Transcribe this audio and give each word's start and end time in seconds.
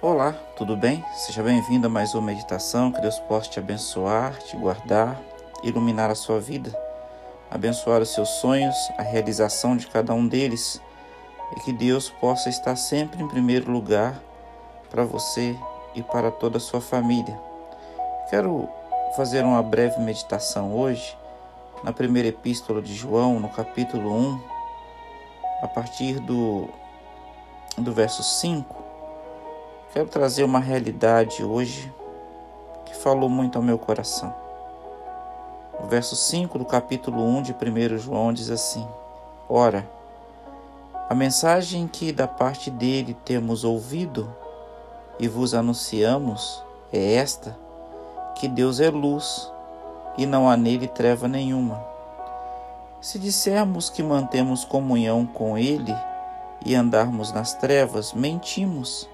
Olá, 0.00 0.32
tudo 0.54 0.76
bem? 0.76 1.04
Seja 1.12 1.42
bem-vindo 1.42 1.88
a 1.88 1.90
mais 1.90 2.14
uma 2.14 2.22
meditação. 2.22 2.92
Que 2.92 3.00
Deus 3.00 3.18
possa 3.18 3.50
te 3.50 3.58
abençoar, 3.58 4.38
te 4.38 4.56
guardar, 4.56 5.20
iluminar 5.64 6.08
a 6.08 6.14
sua 6.14 6.38
vida, 6.38 6.72
abençoar 7.50 8.00
os 8.00 8.10
seus 8.10 8.28
sonhos, 8.28 8.76
a 8.96 9.02
realização 9.02 9.76
de 9.76 9.88
cada 9.88 10.14
um 10.14 10.28
deles 10.28 10.80
e 11.56 11.60
que 11.62 11.72
Deus 11.72 12.08
possa 12.08 12.48
estar 12.48 12.76
sempre 12.76 13.20
em 13.20 13.26
primeiro 13.26 13.72
lugar 13.72 14.22
para 14.88 15.02
você 15.02 15.58
e 15.96 16.02
para 16.04 16.30
toda 16.30 16.58
a 16.58 16.60
sua 16.60 16.80
família. 16.80 17.36
Quero 18.30 18.68
fazer 19.16 19.42
uma 19.42 19.64
breve 19.64 20.00
meditação 20.00 20.78
hoje 20.78 21.18
na 21.82 21.92
primeira 21.92 22.28
epístola 22.28 22.80
de 22.80 22.94
João, 22.94 23.40
no 23.40 23.48
capítulo 23.48 24.14
1, 24.14 24.40
a 25.62 25.66
partir 25.66 26.20
do, 26.20 26.68
do 27.76 27.92
verso 27.92 28.22
5. 28.22 28.77
Quero 29.90 30.06
trazer 30.06 30.44
uma 30.44 30.60
realidade 30.60 31.42
hoje 31.42 31.90
que 32.84 32.94
falou 32.94 33.30
muito 33.30 33.56
ao 33.56 33.64
meu 33.64 33.78
coração. 33.78 34.34
O 35.82 35.86
verso 35.86 36.14
5 36.14 36.58
do 36.58 36.64
capítulo 36.66 37.24
1 37.24 37.42
de 37.42 37.52
1 37.54 37.96
João 37.96 38.30
diz 38.30 38.50
assim: 38.50 38.86
Ora, 39.48 39.88
a 41.08 41.14
mensagem 41.14 41.88
que 41.88 42.12
da 42.12 42.28
parte 42.28 42.70
dele 42.70 43.16
temos 43.24 43.64
ouvido 43.64 44.30
e 45.18 45.26
vos 45.26 45.54
anunciamos 45.54 46.62
é 46.92 47.14
esta: 47.14 47.56
que 48.34 48.46
Deus 48.46 48.80
é 48.80 48.90
luz 48.90 49.50
e 50.18 50.26
não 50.26 50.50
há 50.50 50.56
nele 50.56 50.86
treva 50.86 51.26
nenhuma. 51.26 51.82
Se 53.00 53.18
dissermos 53.18 53.88
que 53.88 54.02
mantemos 54.02 54.66
comunhão 54.66 55.24
com 55.24 55.56
ele 55.56 55.96
e 56.66 56.74
andarmos 56.74 57.32
nas 57.32 57.54
trevas, 57.54 58.12
mentimos 58.12 59.08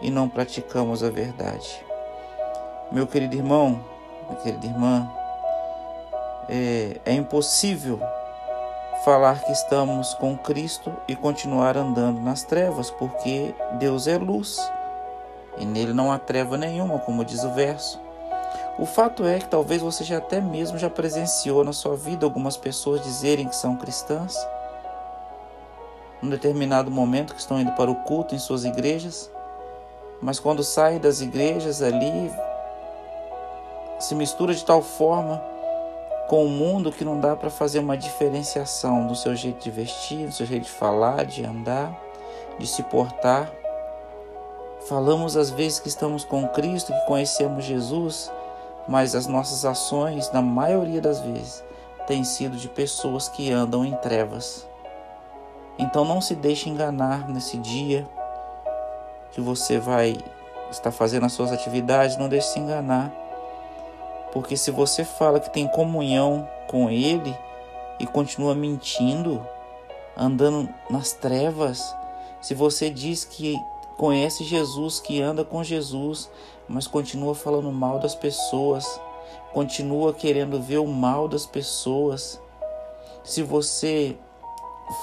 e 0.00 0.10
não 0.10 0.28
praticamos 0.28 1.02
a 1.02 1.10
verdade. 1.10 1.84
Meu 2.90 3.06
querido 3.06 3.34
irmão, 3.34 3.84
minha 4.28 4.40
querida 4.40 4.66
irmã, 4.66 5.10
é, 6.48 7.00
é 7.04 7.12
impossível 7.12 8.00
falar 9.04 9.40
que 9.42 9.52
estamos 9.52 10.14
com 10.14 10.36
Cristo 10.36 10.92
e 11.06 11.14
continuar 11.14 11.76
andando 11.76 12.20
nas 12.20 12.42
trevas, 12.42 12.90
porque 12.90 13.54
Deus 13.78 14.06
é 14.06 14.18
luz 14.18 14.58
e 15.58 15.64
nele 15.64 15.92
não 15.92 16.12
há 16.12 16.18
treva 16.18 16.56
nenhuma, 16.56 16.98
como 16.98 17.24
diz 17.24 17.42
o 17.44 17.50
verso. 17.50 18.00
O 18.78 18.84
fato 18.84 19.24
é 19.24 19.38
que 19.38 19.48
talvez 19.48 19.80
você 19.80 20.04
já 20.04 20.18
até 20.18 20.40
mesmo 20.40 20.78
já 20.78 20.90
presenciou 20.90 21.64
na 21.64 21.72
sua 21.72 21.96
vida 21.96 22.26
algumas 22.26 22.56
pessoas 22.56 23.02
dizerem 23.02 23.48
que 23.48 23.56
são 23.56 23.76
cristãs, 23.76 24.36
num 26.20 26.28
determinado 26.28 26.90
momento 26.90 27.34
que 27.34 27.40
estão 27.40 27.60
indo 27.60 27.72
para 27.72 27.90
o 27.90 27.94
culto 28.02 28.34
em 28.34 28.38
suas 28.38 28.64
igrejas, 28.64 29.30
mas 30.20 30.38
quando 30.38 30.62
saem 30.64 30.98
das 30.98 31.20
igrejas 31.20 31.82
ali 31.82 32.30
se 33.98 34.14
mistura 34.14 34.54
de 34.54 34.64
tal 34.64 34.82
forma 34.82 35.42
com 36.28 36.44
o 36.44 36.48
mundo 36.48 36.90
que 36.90 37.04
não 37.04 37.20
dá 37.20 37.36
para 37.36 37.50
fazer 37.50 37.78
uma 37.78 37.96
diferenciação 37.96 39.04
no 39.04 39.14
seu 39.14 39.34
jeito 39.36 39.62
de 39.62 39.70
vestir, 39.70 40.26
no 40.26 40.32
seu 40.32 40.44
jeito 40.44 40.64
de 40.64 40.70
falar, 40.70 41.24
de 41.24 41.44
andar, 41.44 41.96
de 42.58 42.66
se 42.66 42.82
portar. 42.82 43.50
Falamos 44.88 45.36
às 45.36 45.50
vezes 45.50 45.78
que 45.78 45.88
estamos 45.88 46.24
com 46.24 46.46
Cristo, 46.48 46.92
que 46.92 47.06
conhecemos 47.06 47.64
Jesus, 47.64 48.30
mas 48.88 49.14
as 49.14 49.26
nossas 49.26 49.64
ações, 49.64 50.30
na 50.32 50.42
maioria 50.42 51.00
das 51.00 51.20
vezes, 51.20 51.64
têm 52.06 52.24
sido 52.24 52.56
de 52.56 52.68
pessoas 52.68 53.28
que 53.28 53.52
andam 53.52 53.84
em 53.84 53.94
trevas. 53.96 54.66
Então 55.78 56.04
não 56.04 56.20
se 56.20 56.34
deixe 56.34 56.68
enganar 56.68 57.28
nesse 57.28 57.56
dia 57.58 58.08
que 59.36 59.40
você 59.42 59.78
vai 59.78 60.16
estar 60.70 60.90
fazendo 60.90 61.26
as 61.26 61.32
suas 61.34 61.52
atividades, 61.52 62.16
não 62.16 62.26
deixe 62.26 62.48
se 62.48 62.58
enganar. 62.58 63.12
Porque 64.32 64.56
se 64.56 64.70
você 64.70 65.04
fala 65.04 65.38
que 65.38 65.52
tem 65.52 65.68
comunhão 65.68 66.48
com 66.68 66.88
Ele 66.88 67.36
e 68.00 68.06
continua 68.06 68.54
mentindo, 68.54 69.46
andando 70.16 70.66
nas 70.88 71.12
trevas, 71.12 71.94
se 72.40 72.54
você 72.54 72.88
diz 72.88 73.26
que 73.26 73.54
conhece 73.98 74.42
Jesus, 74.42 75.00
que 75.00 75.20
anda 75.20 75.44
com 75.44 75.62
Jesus, 75.62 76.30
mas 76.66 76.86
continua 76.86 77.34
falando 77.34 77.70
mal 77.70 77.98
das 77.98 78.14
pessoas, 78.14 78.98
continua 79.52 80.14
querendo 80.14 80.62
ver 80.62 80.78
o 80.78 80.86
mal 80.86 81.28
das 81.28 81.44
pessoas, 81.44 82.40
se 83.22 83.42
você 83.42 84.16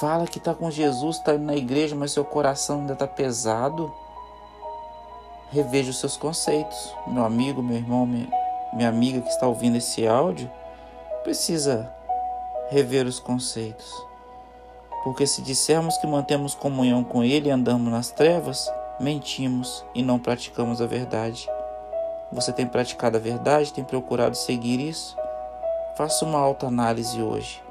fala 0.00 0.26
que 0.26 0.38
está 0.38 0.54
com 0.54 0.70
Jesus, 0.70 1.16
está 1.16 1.34
na 1.34 1.54
igreja, 1.54 1.94
mas 1.94 2.12
seu 2.12 2.24
coração 2.24 2.80
ainda 2.80 2.94
está 2.94 3.06
pesado, 3.06 3.92
reveja 5.52 5.90
os 5.90 6.00
seus 6.00 6.16
conceitos, 6.16 6.94
meu 7.06 7.24
amigo, 7.24 7.62
meu 7.62 7.76
irmão, 7.76 8.06
minha 8.06 8.88
amiga 8.88 9.20
que 9.20 9.28
está 9.28 9.46
ouvindo 9.46 9.76
esse 9.76 10.06
áudio, 10.06 10.50
precisa 11.22 11.92
rever 12.70 13.06
os 13.06 13.20
conceitos. 13.20 13.92
Porque 15.04 15.26
se 15.26 15.42
dissermos 15.42 15.98
que 15.98 16.06
mantemos 16.06 16.54
comunhão 16.54 17.04
com 17.04 17.22
Ele 17.22 17.48
e 17.48 17.52
andamos 17.52 17.92
nas 17.92 18.10
trevas, 18.10 18.72
mentimos 18.98 19.84
e 19.94 20.02
não 20.02 20.18
praticamos 20.18 20.80
a 20.80 20.86
verdade. 20.86 21.46
Você 22.32 22.50
tem 22.50 22.66
praticado 22.66 23.18
a 23.18 23.20
verdade? 23.20 23.74
Tem 23.74 23.84
procurado 23.84 24.34
seguir 24.34 24.80
isso? 24.80 25.14
Faça 25.98 26.24
uma 26.24 26.38
alta 26.38 26.66
análise 26.66 27.20
hoje 27.20 27.62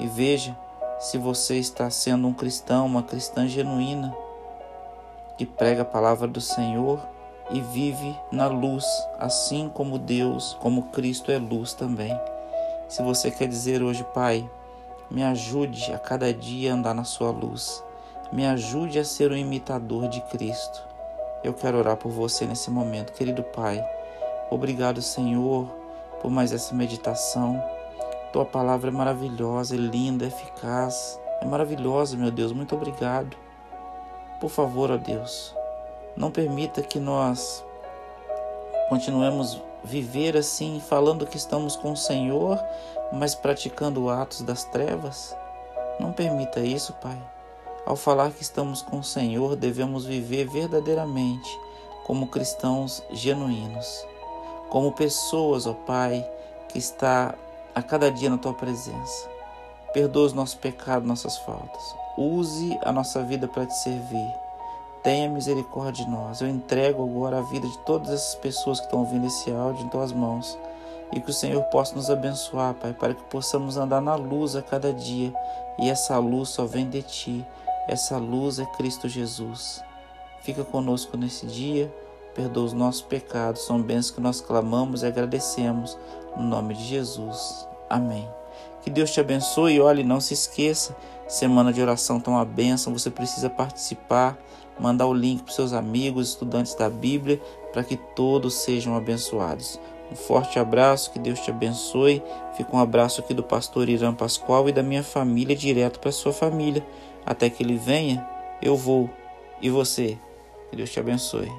e 0.00 0.08
veja 0.08 0.56
se 0.98 1.16
você 1.16 1.56
está 1.56 1.88
sendo 1.88 2.26
um 2.26 2.34
cristão, 2.34 2.86
uma 2.86 3.04
cristã 3.04 3.46
genuína, 3.46 4.12
que 5.36 5.46
prega 5.46 5.82
a 5.82 5.84
palavra 5.84 6.26
do 6.26 6.40
Senhor 6.40 6.98
e 7.50 7.60
vive 7.60 8.14
na 8.30 8.46
luz, 8.46 8.84
assim 9.18 9.68
como 9.68 9.98
Deus, 9.98 10.56
como 10.60 10.84
Cristo 10.84 11.30
é 11.30 11.38
luz 11.38 11.72
também. 11.72 12.18
Se 12.88 13.02
você 13.02 13.30
quer 13.30 13.48
dizer 13.48 13.82
hoje, 13.82 14.04
Pai, 14.14 14.48
me 15.10 15.22
ajude 15.22 15.92
a 15.92 15.98
cada 15.98 16.32
dia 16.32 16.74
andar 16.74 16.94
na 16.94 17.04
Sua 17.04 17.30
luz, 17.30 17.82
me 18.32 18.46
ajude 18.46 18.98
a 18.98 19.04
ser 19.04 19.32
um 19.32 19.36
imitador 19.36 20.08
de 20.08 20.20
Cristo. 20.22 20.86
Eu 21.42 21.54
quero 21.54 21.78
orar 21.78 21.96
por 21.96 22.10
você 22.10 22.46
nesse 22.46 22.70
momento, 22.70 23.12
querido 23.12 23.42
Pai. 23.42 23.82
Obrigado, 24.50 25.00
Senhor, 25.00 25.66
por 26.20 26.30
mais 26.30 26.52
essa 26.52 26.74
meditação. 26.74 27.62
Tua 28.32 28.44
palavra 28.44 28.90
é 28.90 28.92
maravilhosa, 28.92 29.74
é 29.74 29.78
linda, 29.78 30.24
é 30.24 30.28
eficaz, 30.28 31.18
é 31.40 31.46
maravilhosa, 31.46 32.16
meu 32.16 32.30
Deus. 32.30 32.52
Muito 32.52 32.74
obrigado. 32.74 33.36
Por 34.40 34.50
favor, 34.50 34.90
ó 34.90 34.96
Deus, 34.96 35.54
não 36.18 36.32
permita 36.32 36.82
que 36.82 36.98
nós 36.98 37.64
continuemos 38.88 39.62
viver 39.84 40.36
assim, 40.36 40.82
falando 40.88 41.26
que 41.26 41.36
estamos 41.36 41.76
com 41.76 41.92
o 41.92 41.96
Senhor, 41.96 42.58
mas 43.12 43.36
praticando 43.36 44.10
atos 44.10 44.42
das 44.42 44.64
trevas. 44.64 45.36
Não 46.00 46.12
permita 46.12 46.58
isso, 46.58 46.92
Pai. 46.94 47.16
Ao 47.86 47.94
falar 47.94 48.32
que 48.32 48.42
estamos 48.42 48.82
com 48.82 48.98
o 48.98 49.04
Senhor, 49.04 49.54
devemos 49.54 50.04
viver 50.04 50.48
verdadeiramente 50.48 51.48
como 52.04 52.26
cristãos 52.26 53.00
genuínos, 53.12 54.04
como 54.70 54.92
pessoas, 54.92 55.66
ó 55.66 55.72
Pai, 55.72 56.28
que 56.68 56.78
está 56.78 57.34
a 57.74 57.80
cada 57.80 58.10
dia 58.10 58.28
na 58.28 58.38
tua 58.38 58.54
presença. 58.54 59.30
Perdoa 59.92 60.26
os 60.26 60.32
nossos 60.32 60.56
pecados, 60.56 61.06
nossas 61.06 61.38
faltas. 61.38 61.94
Use 62.16 62.76
a 62.82 62.90
nossa 62.90 63.22
vida 63.22 63.46
para 63.46 63.66
te 63.66 63.74
servir 63.74 64.47
tenha 65.02 65.28
misericórdia 65.28 66.04
de 66.04 66.10
nós. 66.10 66.40
Eu 66.40 66.48
entrego 66.48 67.02
agora 67.02 67.38
a 67.38 67.42
vida 67.42 67.66
de 67.66 67.78
todas 67.78 68.10
essas 68.10 68.34
pessoas 68.36 68.78
que 68.78 68.86
estão 68.86 69.00
ouvindo 69.00 69.26
esse 69.26 69.50
áudio 69.50 69.84
em 69.84 69.88
tuas 69.88 70.12
mãos. 70.12 70.58
E 71.12 71.20
que 71.20 71.30
o 71.30 71.34
Senhor 71.34 71.62
possa 71.64 71.94
nos 71.94 72.10
abençoar, 72.10 72.74
Pai, 72.74 72.92
para 72.92 73.14
que 73.14 73.22
possamos 73.24 73.76
andar 73.76 74.00
na 74.00 74.14
luz 74.14 74.54
a 74.54 74.62
cada 74.62 74.92
dia. 74.92 75.32
E 75.78 75.88
essa 75.88 76.18
luz 76.18 76.50
só 76.50 76.66
vem 76.66 76.88
de 76.88 77.02
Ti. 77.02 77.46
Essa 77.88 78.18
luz 78.18 78.58
é 78.58 78.66
Cristo 78.76 79.08
Jesus. 79.08 79.82
Fica 80.42 80.64
conosco 80.64 81.16
nesse 81.16 81.46
dia. 81.46 81.92
Perdoa 82.34 82.64
os 82.64 82.72
nossos 82.72 83.02
pecados. 83.02 83.62
São 83.62 83.80
bênçãos 83.80 84.10
que 84.10 84.20
nós 84.20 84.40
clamamos 84.40 85.02
e 85.02 85.06
agradecemos. 85.06 85.96
No 86.36 86.42
nome 86.42 86.74
de 86.74 86.84
Jesus. 86.84 87.66
Amém. 87.88 88.28
Que 88.82 88.90
Deus 88.90 89.10
te 89.10 89.20
abençoe 89.20 89.74
e 89.74 89.80
olhe, 89.80 90.04
não 90.04 90.20
se 90.20 90.34
esqueça. 90.34 90.94
Semana 91.28 91.72
de 91.72 91.80
oração 91.80 92.18
está 92.18 92.30
uma 92.30 92.44
bênção. 92.44 92.92
Você 92.92 93.10
precisa 93.10 93.48
participar 93.48 94.36
mandar 94.80 95.06
o 95.06 95.14
link 95.14 95.42
para 95.42 95.52
seus 95.52 95.72
amigos, 95.72 96.30
estudantes 96.30 96.74
da 96.74 96.88
Bíblia, 96.88 97.40
para 97.72 97.84
que 97.84 97.96
todos 97.96 98.54
sejam 98.54 98.96
abençoados. 98.96 99.78
Um 100.10 100.16
forte 100.16 100.58
abraço, 100.58 101.12
que 101.12 101.18
Deus 101.18 101.40
te 101.40 101.50
abençoe. 101.50 102.22
Fica 102.56 102.74
um 102.74 102.80
abraço 102.80 103.20
aqui 103.20 103.34
do 103.34 103.42
pastor 103.42 103.88
Irã 103.88 104.14
Pascoal 104.14 104.68
e 104.68 104.72
da 104.72 104.82
minha 104.82 105.02
família 105.02 105.54
direto 105.54 106.00
para 106.00 106.12
sua 106.12 106.32
família. 106.32 106.84
Até 107.26 107.50
que 107.50 107.62
ele 107.62 107.76
venha, 107.76 108.26
eu 108.62 108.74
vou. 108.74 109.10
E 109.60 109.68
você? 109.68 110.18
Que 110.70 110.76
Deus 110.76 110.90
te 110.90 110.98
abençoe. 110.98 111.50